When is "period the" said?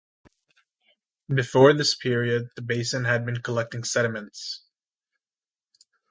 1.93-2.63